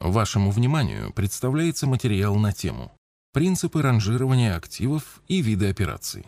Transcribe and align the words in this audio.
Вашему 0.00 0.50
вниманию 0.50 1.12
представляется 1.12 1.86
материал 1.86 2.34
на 2.36 2.52
тему 2.52 2.90
«Принципы 3.34 3.82
ранжирования 3.82 4.56
активов 4.56 5.20
и 5.28 5.42
виды 5.42 5.68
операций». 5.68 6.24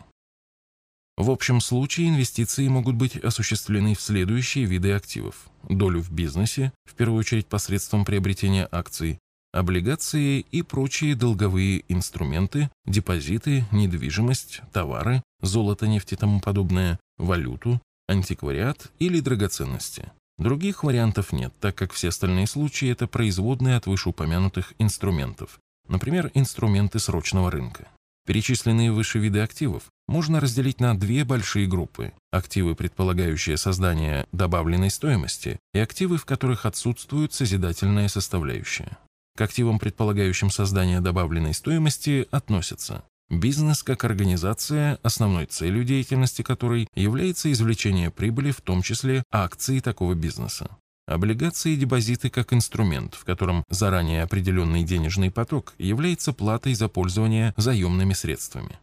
В 1.16 1.30
общем 1.30 1.60
случае 1.60 2.10
инвестиции 2.10 2.68
могут 2.68 2.96
быть 2.96 3.16
осуществлены 3.16 3.94
в 3.94 4.00
следующие 4.00 4.66
виды 4.66 4.92
активов. 4.92 5.48
Долю 5.68 6.02
в 6.02 6.10
бизнесе, 6.12 6.72
в 6.84 6.94
первую 6.94 7.20
очередь 7.20 7.46
посредством 7.46 8.04
приобретения 8.04 8.68
акций, 8.70 9.18
облигации 9.52 10.40
и 10.40 10.60
прочие 10.60 11.14
долговые 11.14 11.84
инструменты, 11.88 12.70
депозиты, 12.84 13.64
недвижимость, 13.72 14.60
товары, 14.72 15.22
золото, 15.40 15.86
нефть 15.86 16.12
и 16.12 16.16
тому 16.16 16.40
подобное, 16.40 16.98
валюту, 17.16 17.80
антиквариат 18.06 18.90
или 18.98 19.20
драгоценности. 19.20 20.12
Других 20.42 20.82
вариантов 20.82 21.32
нет, 21.32 21.54
так 21.60 21.76
как 21.76 21.92
все 21.92 22.08
остальные 22.08 22.48
случаи– 22.48 22.88
это 22.90 23.06
производные 23.06 23.76
от 23.76 23.86
вышеупомянутых 23.86 24.72
инструментов, 24.78 25.60
например, 25.86 26.32
инструменты 26.34 26.98
срочного 26.98 27.48
рынка. 27.48 27.86
Перечисленные 28.26 28.90
выше 28.90 29.20
виды 29.20 29.38
активов 29.38 29.84
можно 30.08 30.40
разделить 30.40 30.80
на 30.80 30.98
две 30.98 31.24
большие 31.24 31.68
группы– 31.68 32.12
активы, 32.32 32.74
предполагающие 32.74 33.56
создание 33.56 34.26
добавленной 34.32 34.90
стоимости, 34.90 35.60
и 35.74 35.78
активы, 35.78 36.16
в 36.16 36.24
которых 36.24 36.66
отсутствует 36.66 37.32
созидательная 37.32 38.08
составляющая. 38.08 38.98
К 39.36 39.42
активам, 39.42 39.78
предполагающим 39.78 40.50
создание 40.50 41.00
добавленной 41.00 41.54
стоимости, 41.54 42.26
относятся 42.32 43.04
бизнес 43.32 43.82
как 43.82 44.04
организация, 44.04 44.98
основной 45.02 45.46
целью 45.46 45.84
деятельности 45.84 46.42
которой 46.42 46.86
является 46.94 47.50
извлечение 47.50 48.10
прибыли, 48.10 48.50
в 48.50 48.60
том 48.60 48.82
числе 48.82 49.24
акции 49.32 49.80
такого 49.80 50.14
бизнеса. 50.14 50.76
Облигации 51.06 51.72
и 51.72 51.76
депозиты 51.76 52.30
как 52.30 52.52
инструмент, 52.52 53.14
в 53.14 53.24
котором 53.24 53.64
заранее 53.68 54.22
определенный 54.22 54.84
денежный 54.84 55.30
поток 55.32 55.74
является 55.78 56.32
платой 56.32 56.74
за 56.74 56.88
пользование 56.88 57.54
заемными 57.56 58.12
средствами. 58.12 58.78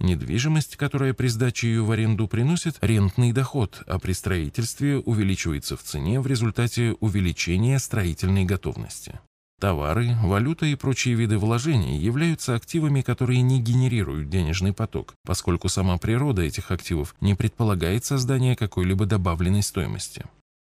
Недвижимость, 0.00 0.76
которая 0.76 1.12
при 1.12 1.28
сдаче 1.28 1.68
ее 1.68 1.82
в 1.82 1.90
аренду 1.90 2.26
приносит 2.26 2.78
рентный 2.80 3.32
доход, 3.32 3.82
а 3.86 3.98
при 3.98 4.12
строительстве 4.12 4.98
увеличивается 4.98 5.76
в 5.76 5.82
цене 5.82 6.20
в 6.20 6.26
результате 6.26 6.96
увеличения 7.00 7.78
строительной 7.78 8.46
готовности. 8.46 9.20
Товары, 9.60 10.16
валюта 10.22 10.64
и 10.64 10.74
прочие 10.74 11.14
виды 11.14 11.36
вложений 11.36 11.98
являются 11.98 12.54
активами, 12.54 13.02
которые 13.02 13.42
не 13.42 13.60
генерируют 13.60 14.30
денежный 14.30 14.72
поток, 14.72 15.12
поскольку 15.22 15.68
сама 15.68 15.98
природа 15.98 16.40
этих 16.40 16.70
активов 16.70 17.14
не 17.20 17.34
предполагает 17.34 18.06
создание 18.06 18.56
какой-либо 18.56 19.04
добавленной 19.04 19.62
стоимости. 19.62 20.24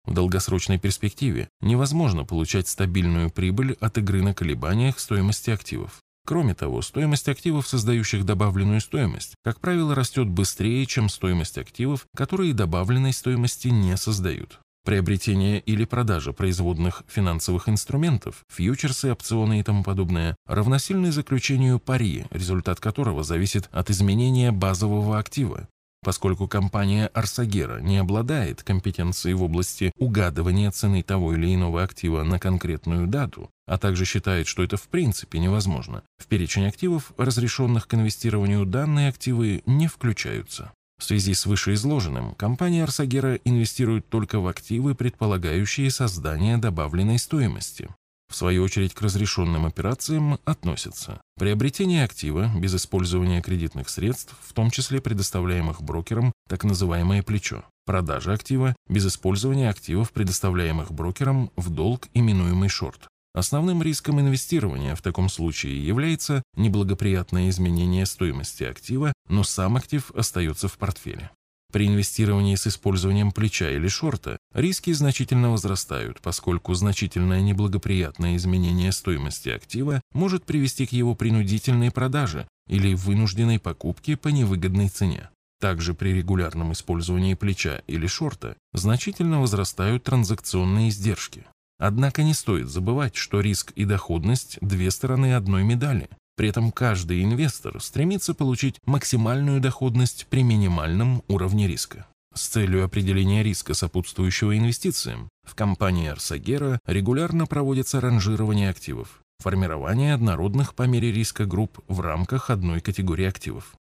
В 0.05 0.15
долгосрочной 0.15 0.79
перспективе 0.79 1.49
невозможно 1.61 2.25
получать 2.25 2.69
стабильную 2.69 3.29
прибыль 3.31 3.77
от 3.81 3.99
игры 3.99 4.23
на 4.23 4.35
колебаниях 4.35 5.01
стоимости 5.01 5.51
активов. 5.51 5.99
Кроме 6.25 6.55
того, 6.55 6.81
стоимость 6.81 7.29
активов, 7.29 7.67
создающих 7.67 8.25
добавленную 8.25 8.81
стоимость, 8.81 9.35
как 9.43 9.59
правило, 9.59 9.97
растет 9.97 10.29
быстрее, 10.29 10.87
чем 10.87 11.09
стоимость 11.09 11.59
активов, 11.59 12.07
которые 12.17 12.55
добавленной 12.55 13.13
стоимости 13.13 13.67
не 13.67 13.97
создают. 13.97 14.61
Приобретение 14.87 15.59
или 15.59 15.85
продажа 15.85 16.33
производных 16.33 17.03
финансовых 17.09 17.69
инструментов, 17.69 18.45
фьючерсы, 18.49 19.11
опционы 19.11 19.59
и 19.59 19.65
тому 19.65 19.83
подобное, 19.83 20.37
равносильны 20.47 21.11
заключению 21.11 21.81
пари, 21.81 22.25
результат 22.31 22.79
которого 22.79 23.25
зависит 23.25 23.69
от 23.73 23.91
изменения 23.91 24.53
базового 24.53 25.19
актива. 25.19 25.67
Поскольку 26.05 26.47
компания 26.47 27.09
Арсагера 27.09 27.81
не 27.81 27.99
обладает 27.99 28.63
компетенцией 28.63 29.35
в 29.35 29.43
области 29.43 29.91
угадывания 29.99 30.71
цены 30.71 31.03
того 31.03 31.35
или 31.35 31.53
иного 31.53 31.83
актива 31.83 32.23
на 32.23 32.39
конкретную 32.39 33.09
дату, 33.09 33.51
а 33.67 33.79
также 33.79 34.05
считает, 34.05 34.47
что 34.47 34.63
это 34.63 34.77
в 34.77 34.87
принципе 34.87 35.41
невозможно, 35.41 36.05
в 36.17 36.29
перечень 36.29 36.69
активов, 36.69 37.13
разрешенных 37.17 37.89
к 37.89 37.95
инвестированию, 37.95 38.65
данные 38.65 39.09
активы 39.09 39.65
не 39.67 39.89
включаются. 39.89 40.71
В 40.99 41.05
связи 41.05 41.35
с 41.35 41.45
вышеизложенным, 41.45 42.35
компания 42.35 42.83
Арсагера 42.83 43.35
инвестирует 43.45 44.09
только 44.09 44.41
в 44.41 44.47
активы, 44.47 44.95
предполагающие 44.95 45.91
создание 45.91 46.57
добавленной 46.57 47.19
стоимости. 47.19 47.89
В 48.29 48.35
свою 48.35 48.65
очередь 48.65 48.93
к 48.93 49.03
разрешенным 49.03 49.67
операциям 49.67 50.39
относятся 50.45 51.21
приобретение 51.37 52.03
актива 52.03 52.51
без 52.57 52.75
использования 52.75 53.41
кредитных 53.41 53.89
средств, 53.89 54.35
в 54.43 54.53
том 54.53 54.71
числе 54.71 55.01
предоставляемых 55.01 55.81
брокером, 55.83 56.33
так 56.49 56.65
называемое 56.65 57.23
плечо, 57.23 57.65
продажа 57.85 58.33
актива 58.33 58.75
без 58.89 59.07
использования 59.07 59.71
активов, 59.71 60.11
предоставляемых 60.13 60.91
брокером 60.93 61.53
в 61.57 61.71
долг, 61.71 62.09
именуемый 62.15 62.69
шорт, 62.69 63.07
Основным 63.37 63.83
риском 63.83 64.19
инвестирования 64.19 64.95
в 64.95 65.03
таком 65.03 65.29
случае 65.29 65.87
является 65.87 66.43
неблагоприятное 66.57 67.51
изменение 67.51 68.07
стоимости 68.07 68.65
актива, 68.65 69.13
но 69.29 69.45
сам 69.45 69.77
актив 69.77 70.11
остается 70.13 70.69
в 70.69 70.79
портфеле. 70.79 71.31
При 71.71 71.87
инвестировании 71.87 72.55
с 72.55 72.67
использованием 72.67 73.33
плеча 73.33 73.71
или 73.71 73.89
шорта 73.89 74.39
риски 74.55 74.91
значительно 74.95 75.51
возрастают, 75.51 76.23
поскольку 76.23 76.73
значительное 76.73 77.43
неблагоприятное 77.43 78.37
изменение 78.37 78.91
стоимости 78.91 79.51
актива 79.51 80.01
может 80.15 80.47
привести 80.47 80.87
к 80.87 80.93
его 80.93 81.15
принудительной 81.15 81.91
продаже 81.91 82.49
или 82.71 82.95
вынужденной 82.95 83.59
покупке 83.59 84.17
по 84.17 84.29
невыгодной 84.29 84.89
цене. 84.89 85.29
Также 85.61 85.93
при 85.93 86.15
регулярном 86.15 86.73
использовании 86.73 87.35
плеча 87.35 87.83
или 87.87 88.07
шорта 88.07 88.57
значительно 88.73 89.43
возрастают 89.43 90.05
транзакционные 90.05 90.89
издержки. 90.89 91.45
Однако 91.79 92.23
не 92.23 92.35
стоит 92.35 92.69
забывать, 92.69 93.17
что 93.17 93.41
риск 93.41 93.73
и 93.73 93.85
доходность– 93.85 94.59
две 94.61 94.91
стороны 94.91 95.35
одной 95.35 95.63
медали. 95.63 96.09
При 96.37 96.49
этом 96.49 96.71
каждый 96.71 97.23
инвестор 97.25 97.81
стремится 97.81 98.35
получить 98.35 98.79
максимальную 98.85 99.61
доходность 99.61 100.27
при 100.29 100.43
минимальном 100.43 101.23
уровне 101.29 101.67
риска. 101.67 102.07
С 102.35 102.49
целью 102.49 102.85
определения 102.85 103.43
риска, 103.43 103.73
сопутствующего 103.73 104.59
инвестициям, 104.59 105.31
в 105.45 105.55
компании 105.55 106.09
Арсагера 106.09 106.79
регулярно 106.87 107.47
проводится 107.47 108.01
ранжирование 108.01 108.69
активов, 108.69 109.21
формирование 109.39 110.13
однородных 110.13 110.75
по 110.75 110.83
мере 110.83 111.11
риска 111.11 111.47
групп 111.47 111.81
в 111.89 112.01
рамках 112.01 112.51
одной 112.51 112.83
категории 112.83 113.25
активов. 113.27 113.75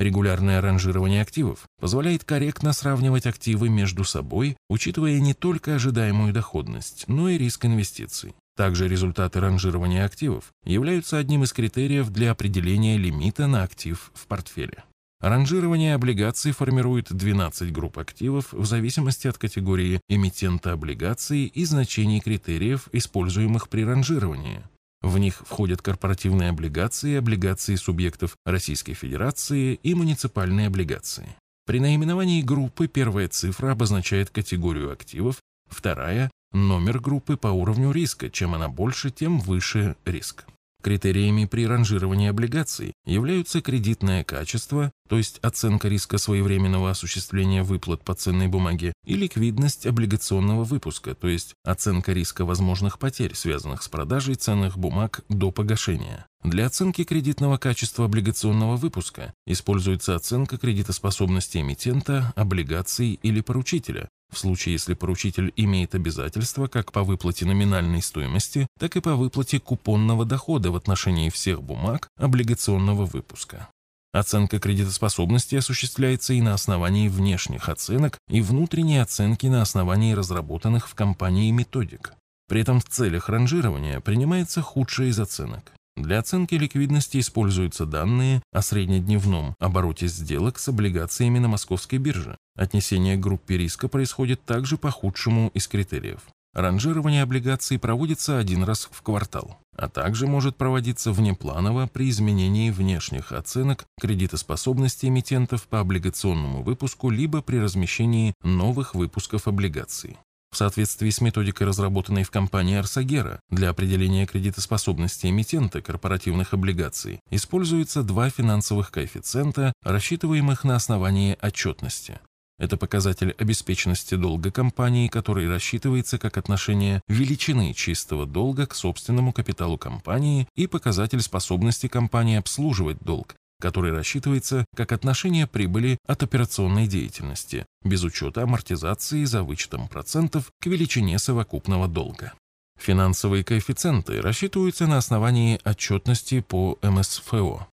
Регулярное 0.00 0.62
ранжирование 0.62 1.20
активов 1.20 1.66
позволяет 1.78 2.24
корректно 2.24 2.72
сравнивать 2.72 3.26
активы 3.26 3.68
между 3.68 4.04
собой, 4.04 4.56
учитывая 4.70 5.20
не 5.20 5.34
только 5.34 5.74
ожидаемую 5.74 6.32
доходность, 6.32 7.04
но 7.06 7.28
и 7.28 7.36
риск 7.36 7.66
инвестиций. 7.66 8.34
Также 8.56 8.88
результаты 8.88 9.40
ранжирования 9.40 10.06
активов 10.06 10.52
являются 10.64 11.18
одним 11.18 11.44
из 11.44 11.52
критериев 11.52 12.08
для 12.08 12.30
определения 12.30 12.96
лимита 12.96 13.46
на 13.46 13.62
актив 13.62 14.10
в 14.14 14.26
портфеле. 14.26 14.84
Ранжирование 15.20 15.94
облигаций 15.94 16.52
формирует 16.52 17.12
12 17.12 17.70
групп 17.70 17.98
активов 17.98 18.54
в 18.54 18.64
зависимости 18.64 19.28
от 19.28 19.36
категории 19.36 20.00
эмитента 20.08 20.72
облигаций 20.72 21.44
и 21.44 21.64
значений 21.66 22.20
критериев, 22.20 22.88
используемых 22.92 23.68
при 23.68 23.84
ранжировании. 23.84 24.62
В 25.02 25.16
них 25.18 25.42
входят 25.46 25.80
корпоративные 25.80 26.50
облигации, 26.50 27.16
облигации 27.16 27.76
субъектов 27.76 28.36
Российской 28.44 28.94
Федерации 28.94 29.74
и 29.82 29.94
муниципальные 29.94 30.66
облигации. 30.66 31.36
При 31.66 31.80
наименовании 31.80 32.42
группы 32.42 32.86
первая 32.86 33.28
цифра 33.28 33.72
обозначает 33.72 34.30
категорию 34.30 34.92
активов, 34.92 35.40
вторая– 35.68 36.30
номер 36.52 37.00
группы 37.00 37.36
по 37.36 37.48
уровню 37.48 37.92
риска. 37.92 38.28
Чем 38.28 38.54
она 38.54 38.68
больше, 38.68 39.10
тем 39.10 39.38
выше 39.38 39.96
риск. 40.04 40.44
Критериями 40.82 41.44
при 41.44 41.66
ранжировании 41.66 42.28
облигаций 42.28 42.94
являются 43.04 43.60
кредитное 43.60 44.24
качество, 44.24 44.92
то 45.08 45.18
есть 45.18 45.38
оценка 45.42 45.88
риска 45.88 46.16
своевременного 46.16 46.90
осуществления 46.90 47.62
выплат 47.62 48.02
по 48.02 48.14
ценной 48.14 48.48
бумаге, 48.48 48.94
и 49.04 49.14
ликвидность 49.14 49.86
облигационного 49.86 50.64
выпуска, 50.64 51.14
то 51.14 51.28
есть 51.28 51.54
оценка 51.64 52.12
риска 52.12 52.44
возможных 52.44 52.98
потерь, 52.98 53.34
связанных 53.34 53.82
с 53.82 53.88
продажей 53.88 54.36
ценных 54.36 54.78
бумаг 54.78 55.22
до 55.28 55.50
погашения. 55.50 56.26
Для 56.42 56.66
оценки 56.66 57.04
кредитного 57.04 57.58
качества 57.58 58.06
облигационного 58.06 58.76
выпуска 58.76 59.34
используется 59.46 60.14
оценка 60.14 60.56
кредитоспособности 60.56 61.58
эмитента, 61.58 62.32
облигаций 62.36 63.18
или 63.22 63.42
поручителя, 63.42 64.08
в 64.30 64.38
случае, 64.38 64.74
если 64.74 64.94
поручитель 64.94 65.52
имеет 65.56 65.94
обязательства 65.94 66.66
как 66.66 66.92
по 66.92 67.02
выплате 67.02 67.46
номинальной 67.46 68.02
стоимости, 68.02 68.66
так 68.78 68.96
и 68.96 69.00
по 69.00 69.16
выплате 69.16 69.60
купонного 69.60 70.24
дохода 70.24 70.70
в 70.70 70.76
отношении 70.76 71.30
всех 71.30 71.62
бумаг 71.62 72.08
облигационного 72.16 73.06
выпуска. 73.06 73.68
Оценка 74.12 74.58
кредитоспособности 74.58 75.54
осуществляется 75.54 76.32
и 76.32 76.40
на 76.40 76.54
основании 76.54 77.08
внешних 77.08 77.68
оценок, 77.68 78.18
и 78.28 78.40
внутренней 78.40 78.98
оценки 78.98 79.46
на 79.46 79.62
основании 79.62 80.14
разработанных 80.14 80.88
в 80.88 80.94
компании 80.94 81.50
методик. 81.52 82.14
При 82.48 82.62
этом 82.62 82.80
в 82.80 82.84
целях 82.86 83.28
ранжирования 83.28 84.00
принимается 84.00 84.62
худшая 84.62 85.08
из 85.08 85.20
оценок. 85.20 85.72
Для 86.00 86.20
оценки 86.20 86.54
ликвидности 86.54 87.20
используются 87.20 87.84
данные 87.84 88.42
о 88.52 88.62
среднедневном 88.62 89.54
обороте 89.58 90.06
сделок 90.06 90.58
с 90.58 90.68
облигациями 90.68 91.38
на 91.38 91.48
московской 91.48 91.98
бирже. 91.98 92.38
Отнесение 92.56 93.16
к 93.16 93.20
группе 93.20 93.58
риска 93.58 93.86
происходит 93.86 94.42
также 94.44 94.78
по 94.78 94.90
худшему 94.90 95.50
из 95.52 95.68
критериев. 95.68 96.22
ранжирование 96.54 97.22
облигаций 97.22 97.78
проводится 97.78 98.38
один 98.38 98.64
раз 98.64 98.88
в 98.90 99.02
квартал, 99.02 99.58
а 99.76 99.88
также 99.88 100.26
может 100.26 100.56
проводиться 100.56 101.12
внепланово 101.12 101.86
при 101.86 102.08
изменении 102.08 102.70
внешних 102.70 103.30
оценок 103.32 103.84
кредитоспособности 104.00 105.04
эмитентов 105.04 105.68
по 105.68 105.80
облигационному 105.80 106.62
выпуску 106.62 107.10
либо 107.10 107.42
при 107.42 107.58
размещении 107.58 108.32
новых 108.42 108.94
выпусков 108.94 109.46
облигаций. 109.46 110.16
В 110.50 110.56
соответствии 110.56 111.10
с 111.10 111.20
методикой, 111.20 111.68
разработанной 111.68 112.24
в 112.24 112.30
компании 112.30 112.76
Арсагера 112.76 113.40
для 113.50 113.70
определения 113.70 114.26
кредитоспособности 114.26 115.28
эмитента 115.28 115.80
корпоративных 115.80 116.54
облигаций, 116.54 117.20
используются 117.30 118.02
два 118.02 118.30
финансовых 118.30 118.90
коэффициента, 118.90 119.72
рассчитываемых 119.84 120.64
на 120.64 120.74
основании 120.74 121.38
отчетности. 121.40 122.18
Это 122.60 122.76
показатель 122.76 123.34
обеспеченности 123.38 124.16
долга 124.16 124.50
компании, 124.50 125.08
который 125.08 125.48
рассчитывается 125.48 126.18
как 126.18 126.36
отношение 126.36 127.00
величины 127.08 127.72
чистого 127.72 128.26
долга 128.26 128.66
к 128.66 128.74
собственному 128.74 129.32
капиталу 129.32 129.78
компании 129.78 130.46
и 130.56 130.66
показатель 130.66 131.22
способности 131.22 131.86
компании 131.86 132.36
обслуживать 132.36 132.98
долг, 133.00 133.34
который 133.60 133.92
рассчитывается 133.92 134.64
как 134.74 134.90
отношение 134.90 135.46
прибыли 135.46 135.98
от 136.06 136.24
операционной 136.24 136.88
деятельности, 136.88 137.66
без 137.84 138.02
учета 138.02 138.42
амортизации 138.42 139.24
за 139.24 139.44
вычетом 139.44 139.86
процентов 139.88 140.50
к 140.60 140.66
величине 140.66 141.18
совокупного 141.20 141.86
долга. 141.86 142.32
Финансовые 142.78 143.44
коэффициенты 143.44 144.22
рассчитываются 144.22 144.86
на 144.86 144.96
основании 144.96 145.60
отчетности 145.64 146.40
по 146.40 146.78
МСФО. 146.82 147.68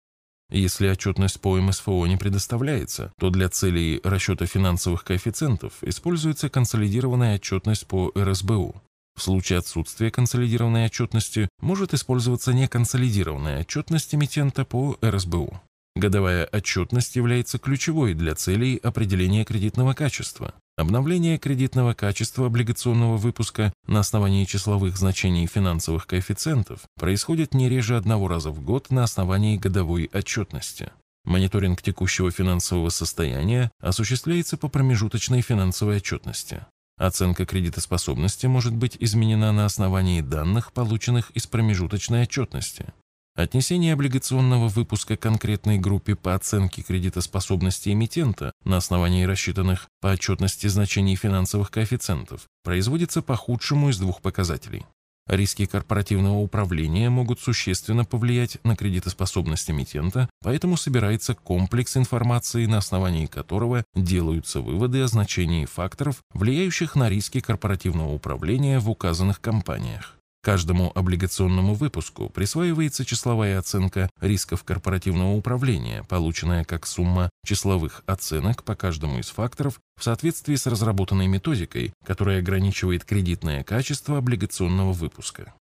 Если 0.49 0.87
отчетность 0.87 1.39
по 1.39 1.57
МСФО 1.57 2.05
не 2.07 2.17
предоставляется, 2.17 3.13
то 3.19 3.29
для 3.29 3.49
целей 3.49 4.01
расчета 4.03 4.45
финансовых 4.45 5.03
коэффициентов 5.03 5.73
используется 5.81 6.49
консолидированная 6.49 7.35
отчетность 7.35 7.87
по 7.87 8.11
РСБУ. 8.15 8.81
В 9.15 9.21
случае 9.21 9.59
отсутствия 9.59 10.11
консолидированной 10.11 10.85
отчетности 10.85 11.47
может 11.61 11.93
использоваться 11.93 12.53
неконсолидированная 12.53 13.61
отчетность 13.61 14.13
эмитента 14.13 14.65
по 14.65 14.97
РСБУ. 15.03 15.61
Годовая 15.95 16.45
отчетность 16.51 17.15
является 17.15 17.57
ключевой 17.57 18.13
для 18.13 18.36
целей 18.36 18.75
определения 18.77 19.45
кредитного 19.45 19.94
качества. 19.94 20.53
Обновление 20.75 21.38
кредитного 21.38 21.94
качества 21.94 22.47
облигационного 22.47 23.15
выпуска 23.15 23.71
на 23.88 24.01
основании 24.01 24.44
числовых 24.44 24.97
значений 24.97 25.47
финансовых 25.47 26.06
коэффициентов 26.06 26.81
происходит 27.00 27.53
не 27.53 27.69
реже 27.69 27.95
одного 27.95 28.27
раза 28.27 28.50
в 28.50 28.59
год 28.59 28.92
на 28.92 29.03
основании 29.03 29.56
годовой 29.56 30.09
отчетности. 30.12 30.92
Мониторинг 31.24 31.81
текущего 31.81 32.30
финансового 32.30 32.89
состояния 32.89 33.71
осуществляется 33.80 34.57
по 34.57 34.68
промежуточной 34.68 35.42
финансовой 35.42 35.97
отчетности. 35.97 36.65
Оценка 36.97 37.45
кредитоспособности 37.45 38.47
может 38.47 38.74
быть 38.74 38.97
изменена 39.00 39.53
на 39.53 39.65
основании 39.65 40.19
данных, 40.19 40.74
полученных 40.74 41.31
из 41.31 41.47
промежуточной 41.47 42.24
отчетности. 42.24 42.94
Отнесение 43.35 43.91
облигационного 43.91 44.69
выпуска 44.69 45.17
конкретной 45.17 45.77
группе 45.77 46.15
по 46.15 46.35
оценке 46.35 46.81
кредитоспособности 46.81 47.89
эмитента 47.89 48.53
на 48.63 48.77
основании 48.77 49.25
рассчитанных 49.25 49.89
по 49.99 50.13
отчетности 50.13 50.67
значений 50.67 51.17
финансовых 51.17 51.69
коэффициентов 51.69 52.47
производится 52.63 53.21
по 53.21 53.35
худшему 53.35 53.89
из 53.89 53.99
двух 53.99 54.21
показателей. 54.21 54.85
Риски 55.27 55.65
корпоративного 55.65 56.37
управления 56.37 57.09
могут 57.09 57.41
существенно 57.41 58.05
повлиять 58.05 58.57
на 58.63 58.77
кредитоспособность 58.77 59.69
эмитента, 59.69 60.29
поэтому 60.41 60.77
собирается 60.77 61.33
комплекс 61.33 61.97
информации, 61.97 62.67
на 62.67 62.77
основании 62.77 63.25
которого 63.25 63.83
делаются 63.95 64.61
выводы 64.61 65.01
о 65.01 65.07
значении 65.07 65.65
факторов, 65.65 66.21
влияющих 66.33 66.95
на 66.95 67.09
риски 67.09 67.41
корпоративного 67.41 68.13
управления 68.13 68.79
в 68.79 68.89
указанных 68.89 69.41
компаниях. 69.41 70.15
Каждому 70.45 70.92
облигационному 70.94 71.74
выпуску 71.74 72.30
присваивается 72.30 73.03
числовая 73.03 73.57
оценка 73.57 74.12
рисков 74.21 74.63
корпоративного 74.63 75.33
управления, 75.33 76.03
полученная 76.03 76.63
как 76.63 76.86
сумма 76.86 77.31
числовых 77.44 78.03
оценок 78.06 78.63
по 78.63 78.75
каждому 78.75 79.18
из 79.18 79.30
факторов 79.30 79.80
в 80.00 80.03
соответствии 80.03 80.53
с 80.53 80.68
разработанной 80.68 81.25
методикой, 81.25 81.94
которая 82.06 82.42
ограничивает 82.42 83.06
кредитное 83.06 83.63
качество 83.63 84.19
облигационного 84.19 84.94
выпуска. 84.94 85.56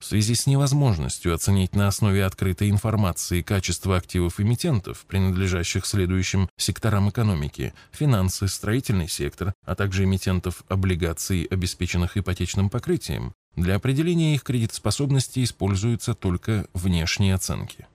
В 0.00 0.04
связи 0.04 0.36
с 0.36 0.46
невозможностью 0.46 1.34
оценить 1.34 1.74
на 1.74 1.88
основе 1.88 2.24
открытой 2.24 2.70
информации 2.70 3.42
качество 3.42 3.96
активов 3.96 4.38
эмитентов, 4.38 5.04
принадлежащих 5.08 5.84
следующим 5.84 6.48
секторам 6.56 7.10
экономики– 7.10 7.74
финансы, 7.90 8.46
строительный 8.46 9.08
сектор, 9.08 9.52
а 9.66 9.74
также 9.74 10.04
эмитентов 10.04 10.62
облигаций, 10.68 11.48
обеспеченных 11.50 12.16
ипотечным 12.16 12.70
покрытием, 12.70 13.32
для 13.58 13.74
определения 13.74 14.34
их 14.34 14.44
кредитоспособности 14.44 15.42
используются 15.42 16.14
только 16.14 16.66
внешние 16.74 17.34
оценки. 17.34 17.86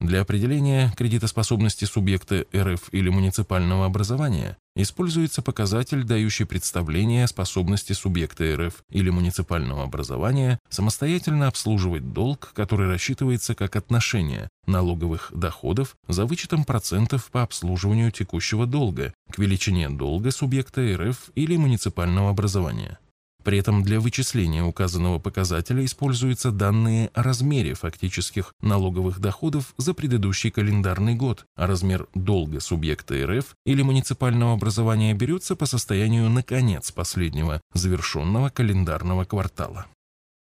Для 0.00 0.22
определения 0.22 0.92
кредитоспособности 0.96 1.84
субъекта 1.84 2.44
РФ 2.52 2.88
или 2.90 3.08
муниципального 3.08 3.86
образования 3.86 4.56
используется 4.74 5.42
показатель, 5.42 6.02
дающий 6.02 6.42
представление 6.42 7.22
о 7.22 7.28
способности 7.28 7.92
субъекта 7.92 8.56
РФ 8.56 8.82
или 8.90 9.10
муниципального 9.10 9.84
образования 9.84 10.58
самостоятельно 10.70 11.46
обслуживать 11.46 12.12
долг, 12.12 12.50
который 12.52 12.88
рассчитывается 12.88 13.54
как 13.54 13.76
отношение 13.76 14.48
налоговых 14.66 15.30
доходов 15.32 15.94
за 16.08 16.26
вычетом 16.26 16.64
процентов 16.64 17.30
по 17.30 17.44
обслуживанию 17.44 18.10
текущего 18.10 18.66
долга 18.66 19.14
к 19.30 19.38
величине 19.38 19.88
долга 19.88 20.32
субъекта 20.32 20.80
РФ 20.96 21.30
или 21.36 21.56
муниципального 21.56 22.30
образования. 22.30 22.98
При 23.44 23.58
этом 23.58 23.82
для 23.82 24.00
вычисления 24.00 24.62
указанного 24.62 25.18
показателя 25.18 25.84
используются 25.84 26.52
данные 26.52 27.10
о 27.14 27.22
размере 27.22 27.74
фактических 27.74 28.54
налоговых 28.60 29.20
доходов 29.20 29.74
за 29.76 29.94
предыдущий 29.94 30.50
календарный 30.50 31.14
год, 31.14 31.44
а 31.56 31.66
размер 31.66 32.06
долга 32.14 32.60
субъекта 32.60 33.14
РФ 33.26 33.56
или 33.64 33.82
муниципального 33.82 34.54
образования 34.54 35.14
берется 35.14 35.56
по 35.56 35.66
состоянию 35.66 36.28
на 36.30 36.42
конец 36.42 36.92
последнего 36.92 37.60
завершенного 37.74 38.48
календарного 38.48 39.24
квартала. 39.24 39.86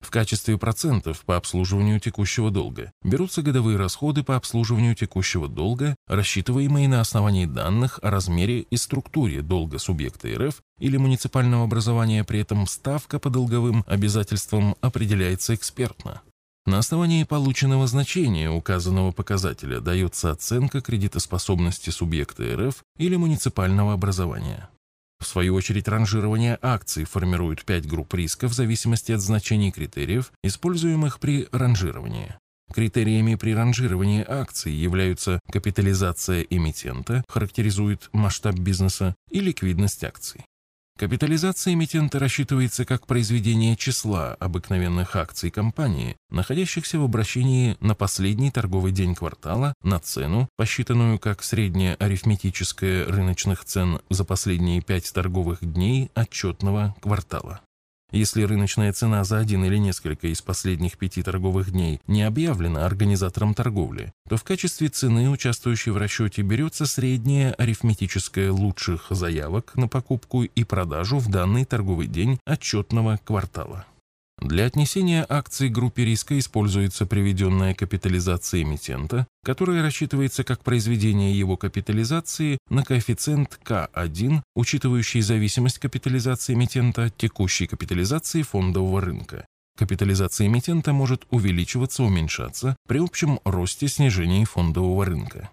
В 0.06 0.12
качестве 0.12 0.56
процентов 0.60 1.26
по 1.26 1.36
обслуживанию 1.36 2.00
текущего 2.00 2.52
долга 2.52 2.92
берутся 3.04 3.42
годовые 3.42 3.76
расходы 3.76 4.24
по 4.24 4.36
обслуживанию 4.36 4.94
текущего 4.94 5.48
долга, 5.48 5.96
рассчитываемые 6.08 6.88
на 6.88 7.02
основании 7.02 7.48
данных 7.48 8.00
о 8.04 8.12
размере 8.12 8.60
и 8.62 8.78
структуре 8.78 9.42
долга 9.42 9.80
субъекта 9.80 10.28
РФ 10.28 10.62
или 10.80 10.98
муниципального 10.98 11.64
образования, 11.64 12.24
при 12.24 12.42
этом 12.42 12.68
ставка 12.68 13.18
по 13.18 13.32
долговым 13.32 13.84
обязательствам 13.88 14.76
определяется 14.80 15.56
экспертно. 15.56 16.22
На 16.68 16.78
основании 16.78 17.24
полученного 17.24 17.88
значения 17.88 18.52
указанного 18.52 19.12
показателя 19.12 19.80
дается 19.80 20.30
оценка 20.30 20.82
кредитоспособности 20.82 21.90
субъекта 21.90 22.44
РФ 22.56 22.84
или 23.00 23.16
муниципального 23.16 23.94
образования. 23.94 24.70
В 25.26 25.28
свою 25.28 25.56
очередь, 25.56 25.88
ранжирование 25.88 26.60
акций 26.62 27.04
формирует 27.04 27.66
пять 27.66 27.88
групп 27.88 28.14
риска 28.14 28.48
в 28.48 28.54
зависимости 28.54 29.12
от 29.12 29.22
значений 29.22 29.72
критериев, 29.72 30.32
используемых 30.44 31.20
при 31.20 31.48
ранжировании. 31.52 32.36
Критериями 32.72 33.34
при 33.34 33.56
ранжировании 33.56 34.24
акций 34.24 34.72
являются 34.72 35.40
капитализация 35.52 36.42
эмитента, 36.42 37.24
характеризует 37.28 38.08
масштаб 38.14 38.60
бизнеса, 38.60 39.16
и 39.32 39.40
ликвидность 39.40 40.04
акций. 40.04 40.46
Капитализация 40.98 41.74
эмитента 41.74 42.20
рассчитывается 42.20 42.86
как 42.86 43.06
произведение 43.06 43.76
числа 43.76 44.36
обыкновенных 44.40 45.18
акций 45.18 45.52
компании, 45.52 46.16
находящихся 46.30 46.98
в 46.98 47.04
обращении 47.04 47.76
на 47.82 47.96
последний 47.96 48.50
торговый 48.50 48.94
день 48.94 49.14
квартала, 49.14 49.74
на 49.84 50.00
цену, 50.00 50.48
посчитанную 50.56 51.20
как 51.20 51.44
средняя 51.44 51.96
арифметическая 51.96 53.08
рыночных 53.08 53.66
цен 53.66 54.00
за 54.10 54.24
последние 54.24 54.82
пять 54.82 55.12
торговых 55.12 55.60
дней 55.62 56.12
отчетного 56.14 56.96
квартала. 57.02 57.60
Если 58.12 58.44
рыночная 58.44 58.94
цена 58.94 59.24
за 59.24 59.40
один 59.40 59.66
или 59.66 59.78
несколько 59.78 60.28
из 60.28 60.42
последних 60.42 60.98
пяти 60.98 61.24
торговых 61.24 61.72
дней 61.72 62.00
не 62.08 62.24
объявлена 62.24 62.86
организатором 62.86 63.54
торговли, 63.54 64.14
то 64.30 64.38
в 64.38 64.44
качестве 64.44 64.90
цены, 64.90 65.30
участвующей 65.30 65.92
в 65.92 65.98
расчете, 65.98 66.42
берется 66.42 66.86
средняя 66.86 67.54
арифметическая 67.54 68.52
лучших 68.52 69.08
заявок 69.10 69.76
на 69.76 69.88
покупку 69.88 70.44
и 70.44 70.64
продажу 70.64 71.18
в 71.18 71.30
данный 71.30 71.66
торговый 71.66 72.08
день 72.08 72.40
отчетного 72.46 73.20
квартала. 73.24 73.86
Для 74.46 74.66
отнесения 74.66 75.26
акций 75.28 75.70
группе 75.70 76.06
риска 76.06 76.38
используется 76.38 77.08
приведенная 77.08 77.74
капитализация 77.74 78.62
эмитента, 78.62 79.26
которая 79.44 79.82
рассчитывается 79.82 80.44
как 80.44 80.64
произведение 80.64 81.38
его 81.38 81.58
капитализации 81.58 82.60
на 82.70 82.84
коэффициент 82.84 83.60
К1, 83.66 84.44
учитывающий 84.56 85.22
зависимость 85.22 85.80
капитализации 85.80 86.54
эмитента 86.54 87.06
от 87.06 87.18
текущей 87.18 87.66
капитализации 87.66 88.44
фондового 88.44 89.02
рынка. 89.02 89.48
Капитализация 89.80 90.46
эмитента 90.46 90.94
может 90.94 91.26
увеличиваться-уменьшаться 91.32 92.76
при 92.88 93.00
общем 93.00 93.40
росте 93.46 93.88
снижении 93.88 94.46
фондового 94.46 95.06
рынка. 95.06 95.50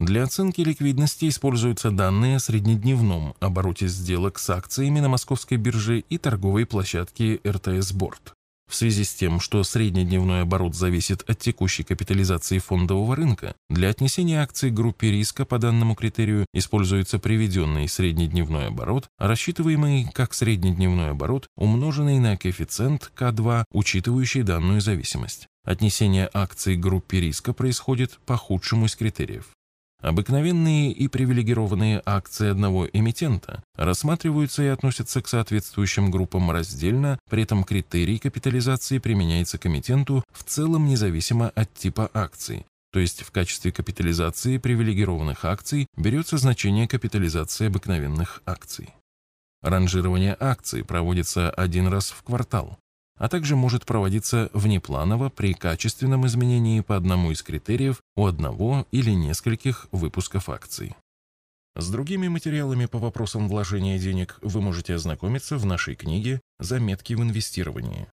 Для 0.00 0.24
оценки 0.24 0.60
ликвидности 0.60 1.28
используются 1.28 1.90
данные 1.90 2.36
о 2.36 2.40
среднедневном 2.40 3.34
обороте 3.40 3.86
сделок 3.86 4.38
с 4.38 4.50
акциями 4.50 5.00
на 5.00 5.08
московской 5.08 5.56
бирже 5.56 6.00
и 6.00 6.18
торговой 6.18 6.66
площадке 6.66 7.40
РТС 7.46 7.92
Борт. 7.92 8.34
В 8.68 8.74
связи 8.74 9.04
с 9.04 9.14
тем, 9.14 9.40
что 9.40 9.62
среднедневной 9.62 10.42
оборот 10.42 10.74
зависит 10.74 11.22
от 11.28 11.38
текущей 11.38 11.84
капитализации 11.84 12.58
фондового 12.58 13.14
рынка, 13.14 13.54
для 13.68 13.90
отнесения 13.90 14.42
акций 14.42 14.70
группе 14.70 15.10
риска 15.10 15.44
по 15.44 15.58
данному 15.58 15.94
критерию 15.94 16.46
используется 16.52 17.18
приведенный 17.18 17.88
среднедневной 17.88 18.68
оборот, 18.68 19.06
рассчитываемый 19.18 20.08
как 20.12 20.34
среднедневной 20.34 21.10
оборот, 21.10 21.46
умноженный 21.56 22.18
на 22.18 22.36
коэффициент 22.36 23.12
К2, 23.16 23.64
учитывающий 23.70 24.42
данную 24.42 24.80
зависимость. 24.80 25.46
Отнесение 25.64 26.28
акций 26.32 26.76
группе 26.76 27.20
риска 27.20 27.52
происходит 27.52 28.18
по 28.26 28.36
худшему 28.36 28.86
из 28.86 28.96
критериев. 28.96 29.46
Обыкновенные 30.04 30.92
и 30.92 31.08
привилегированные 31.08 32.02
акции 32.04 32.50
одного 32.50 32.86
эмитента 32.92 33.64
рассматриваются 33.74 34.62
и 34.62 34.66
относятся 34.66 35.22
к 35.22 35.28
соответствующим 35.28 36.10
группам 36.10 36.50
раздельно, 36.50 37.18
при 37.30 37.44
этом 37.44 37.64
критерий 37.64 38.18
капитализации 38.18 38.98
применяется 38.98 39.56
к 39.56 39.64
эмитенту 39.64 40.22
в 40.30 40.44
целом 40.44 40.84
независимо 40.88 41.48
от 41.48 41.72
типа 41.72 42.10
акций, 42.12 42.66
то 42.92 43.00
есть 43.00 43.22
в 43.22 43.30
качестве 43.30 43.72
капитализации 43.72 44.58
привилегированных 44.58 45.46
акций 45.46 45.86
берется 45.96 46.36
значение 46.36 46.86
капитализации 46.86 47.68
обыкновенных 47.68 48.42
акций. 48.44 48.92
Ранжирование 49.62 50.36
акций 50.38 50.84
проводится 50.84 51.48
один 51.48 51.88
раз 51.88 52.10
в 52.10 52.22
квартал 52.24 52.78
а 53.16 53.28
также 53.28 53.56
может 53.56 53.86
проводиться 53.86 54.50
внепланово 54.52 55.28
при 55.28 55.54
качественном 55.54 56.26
изменении 56.26 56.80
по 56.80 56.96
одному 56.96 57.30
из 57.30 57.42
критериев 57.42 58.00
у 58.16 58.26
одного 58.26 58.86
или 58.90 59.12
нескольких 59.12 59.86
выпусков 59.92 60.48
акций. 60.48 60.94
С 61.76 61.90
другими 61.90 62.28
материалами 62.28 62.86
по 62.86 62.98
вопросам 62.98 63.48
вложения 63.48 63.98
денег 63.98 64.38
вы 64.42 64.60
можете 64.60 64.94
ознакомиться 64.94 65.58
в 65.58 65.66
нашей 65.66 65.96
книге 65.96 66.40
«Заметки 66.60 67.14
в 67.14 67.22
инвестировании». 67.22 68.06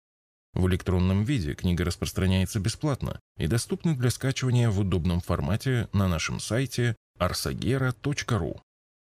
В 0.54 0.68
электронном 0.68 1.24
виде 1.24 1.54
книга 1.54 1.86
распространяется 1.86 2.60
бесплатно 2.60 3.20
и 3.38 3.48
доступна 3.48 3.96
для 3.96 4.10
скачивания 4.10 4.70
в 4.70 4.80
удобном 4.80 5.22
формате 5.22 5.88
на 5.94 6.08
нашем 6.08 6.40
сайте 6.40 6.96
arsagera.ru. 7.20 8.60